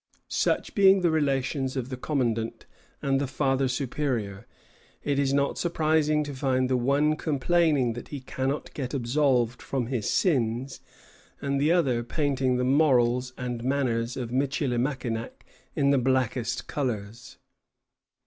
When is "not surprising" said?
5.31-6.23